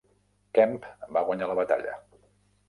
Kemp 0.57 0.87
va 1.17 1.23
guanyar 1.27 1.51
la 1.53 1.59
batalla. 1.61 1.95